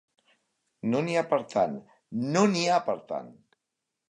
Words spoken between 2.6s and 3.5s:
ha per tant!